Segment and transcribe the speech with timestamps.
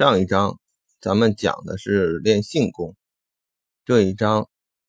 [0.00, 0.58] 上一章
[1.02, 2.96] 咱们讲的是练性功，
[3.84, 4.48] 这一章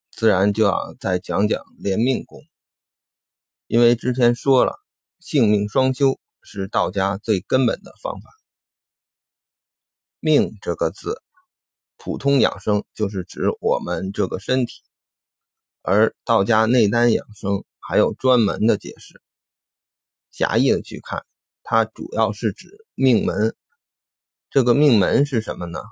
[0.09, 2.39] 自然就要再讲讲练命功。
[3.67, 4.73] 因为之前说了，
[5.19, 8.29] 性命双修是道家最根本的方法。
[10.21, 11.21] 命这个字，
[11.97, 14.81] 普通养生就是指我们这个身体，
[15.81, 19.21] 而道家内丹养生还有专门的解释。
[20.31, 21.25] 狭义的去看，
[21.63, 23.53] 它主要是指命门。
[24.51, 25.79] 这个命门是什么呢？《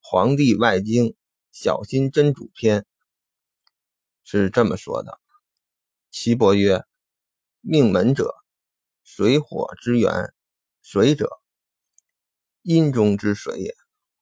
[0.00, 1.06] 黄帝外经·
[1.50, 2.82] 小心真主篇》
[4.22, 5.18] 是这么说的
[6.12, 6.84] ：“岐伯曰，
[7.60, 8.32] 命门者，
[9.02, 10.32] 水火之源。
[10.82, 11.28] 水者，
[12.62, 13.72] 阴中之水也；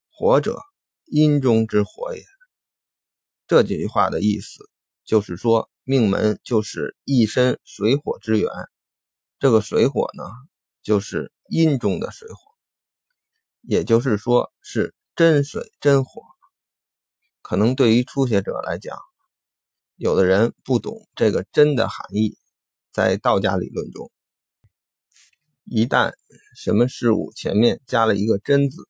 [0.08, 0.58] 火者，
[1.04, 2.22] 阴中之火也。”
[3.46, 4.64] 这几句话的意思
[5.04, 8.50] 就是说，命门就是一身水火之源。
[9.38, 10.24] 这个水火呢，
[10.80, 12.45] 就是阴中的水火。
[13.66, 16.22] 也就是说，是真水真火。
[17.42, 18.96] 可能对于初学者来讲，
[19.96, 22.38] 有的人不懂这个“真”的含义。
[22.92, 24.10] 在道家理论中，
[25.64, 26.14] 一旦
[26.56, 28.88] 什么事物前面加了一个“真”字，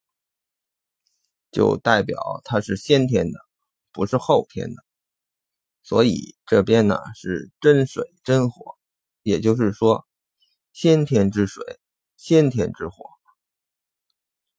[1.51, 3.41] 就代表它是先天的，
[3.91, 4.84] 不是后天的。
[5.83, 8.77] 所以这边呢是真水真火，
[9.23, 10.06] 也就是说，
[10.73, 11.81] 先天之水，
[12.17, 13.16] 先天之火。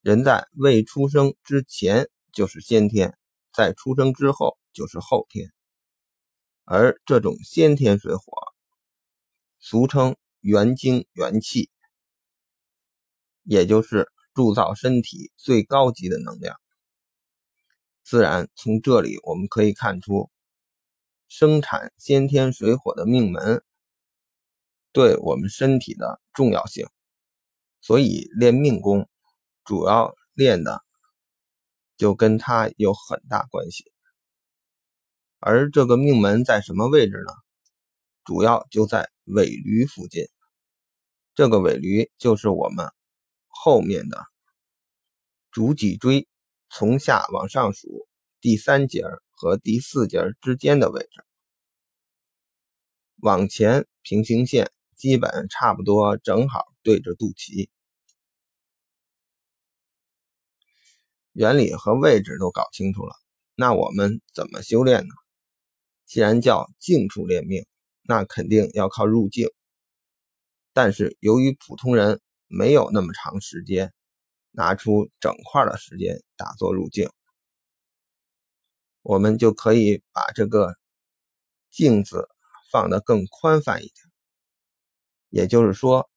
[0.07, 3.17] 人在未出生之前就是先天，
[3.51, 5.51] 在出生之后就是后天，
[6.63, 8.23] 而这种先天水火，
[9.59, 11.69] 俗称元精元气，
[13.43, 16.57] 也就是铸造身体最高级的能量。
[18.01, 20.31] 自然，从这里我们可以看出，
[21.27, 23.61] 生产先天水火的命门
[24.93, 26.87] 对我们身体的重要性，
[27.81, 29.09] 所以练命功。
[29.67, 30.81] 主要练的
[31.97, 33.91] 就跟它有很大关系，
[35.39, 37.33] 而这个命门在什么位置呢？
[38.23, 40.25] 主要就在尾闾附近。
[41.35, 42.89] 这个尾闾就是我们
[43.47, 44.25] 后面的
[45.51, 46.29] 主脊椎
[46.69, 48.07] 从下往上数
[48.39, 51.25] 第三节和第四节之间的位置，
[53.17, 57.69] 往前平行线基本差不多正好对着肚脐。
[61.37, 63.15] 原理和位置都搞清楚了，
[63.53, 65.13] 那我们怎么修炼呢？
[66.07, 67.63] 既然叫静处练命，
[68.01, 69.47] 那肯定要靠入静。
[70.73, 73.93] 但是由于普通人没有那么长时间，
[74.49, 77.07] 拿出整块的时间打坐入静，
[79.03, 80.73] 我们就可以把这个
[81.69, 82.27] “镜子
[82.71, 83.93] 放得更宽泛一点。
[85.29, 86.09] 也就是说，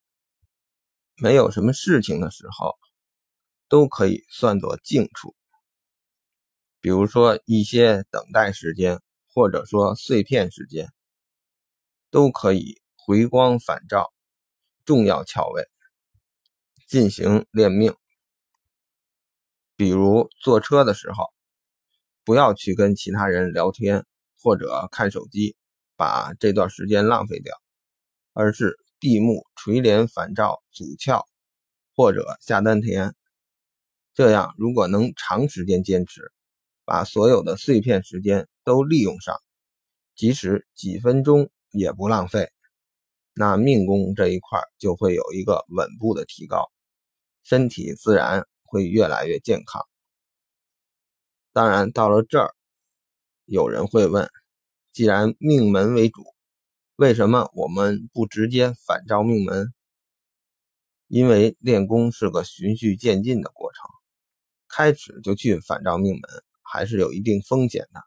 [1.16, 2.74] 没有什么事情的时候。
[3.70, 5.36] 都可以算作静处，
[6.80, 9.00] 比如说一些等待时间，
[9.32, 10.92] 或者说碎片时间，
[12.10, 14.12] 都可以回光返照，
[14.84, 15.68] 重要窍位
[16.88, 17.94] 进行练命。
[19.76, 21.32] 比如坐车的时候，
[22.24, 24.04] 不要去跟其他人聊天
[24.42, 25.54] 或者看手机，
[25.94, 27.56] 把这段时间浪费掉，
[28.32, 31.22] 而是闭目垂帘反照祖窍，
[31.94, 33.14] 或者下丹田。
[34.12, 36.32] 这样，如果能长时间坚持，
[36.84, 39.36] 把所有的碎片时间都利用上，
[40.14, 42.50] 即使几分钟也不浪费，
[43.34, 46.70] 那命宫这一块就会有一个稳步的提高，
[47.44, 49.86] 身体自然会越来越健康。
[51.52, 52.54] 当然，到了这儿，
[53.44, 54.28] 有人会问：
[54.92, 56.24] 既然命门为主，
[56.96, 59.72] 为什么我们不直接反照命门？
[61.06, 63.99] 因为练功是个循序渐进的过程。
[64.70, 66.22] 开始就去反照命门，
[66.62, 68.00] 还是有一定风险的。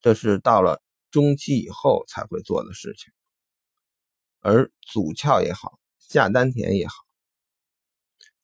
[0.00, 3.12] 这是到了中期以后才会做的事情。
[4.40, 6.94] 而祖窍也好，下丹田也好，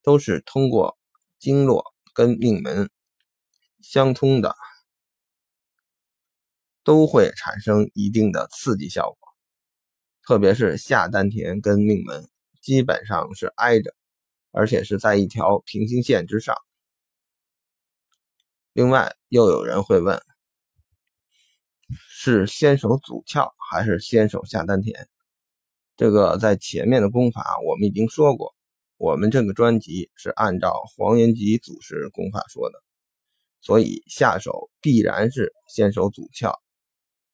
[0.03, 0.99] 都是通过
[1.39, 1.85] 经络
[2.15, 2.91] 跟命门
[3.81, 4.57] 相通的，
[6.83, 9.29] 都会产生一定的刺激效果。
[10.27, 12.29] 特别是下丹田跟命门
[12.61, 13.95] 基本上是挨着，
[14.53, 16.57] 而且是在一条平行线之上。
[18.73, 20.21] 另外，又有人会问：
[22.09, 25.09] 是先手祖窍还是先手下丹田？
[25.97, 28.55] 这个在前面的功法我们已经说过，
[28.97, 32.83] 我们这个专辑是按照黄元吉祖师功法说的，
[33.61, 36.55] 所以下手必然是先手祖窍，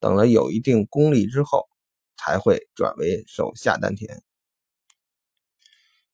[0.01, 1.69] 等了有一定功力之后，
[2.17, 4.23] 才会转为手下丹田。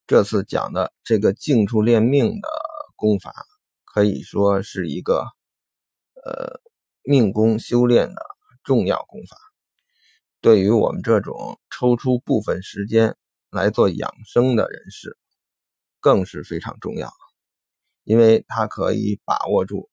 [0.06, 2.48] 这次讲的这个静处练命的。
[2.96, 3.34] 功法
[3.94, 5.20] 可以说是一个
[6.16, 6.60] 呃
[7.04, 8.20] 命功修炼的
[8.64, 9.36] 重要功法，
[10.40, 13.16] 对于我们这种抽出部分时间
[13.50, 15.16] 来做养生的人士，
[16.00, 17.08] 更是非常重要，
[18.02, 19.88] 因为它可以把握住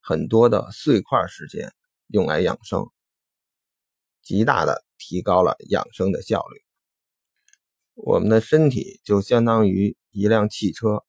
[0.00, 1.74] 很多的碎块时间
[2.06, 2.88] 用来养生，
[4.22, 6.62] 极大的提高了养生的效率。
[7.94, 11.04] 我们的身体就相当于一辆汽车，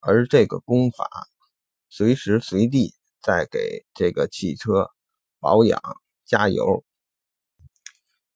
[0.00, 1.28] 而这个功法
[1.94, 4.88] 随时随地在给这个汽车
[5.38, 5.78] 保养、
[6.24, 6.82] 加油。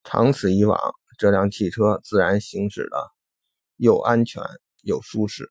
[0.04, 0.78] 长此以往，
[1.16, 3.12] 这辆汽车自然行驶的
[3.76, 4.42] 又安全
[4.82, 5.50] 又舒适。